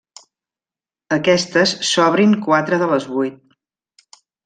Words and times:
Aquestes 1.17 1.75
s'obrin 1.91 2.35
quatre 2.49 2.83
de 2.85 2.91
les 2.97 3.09
vuit. 3.15 3.41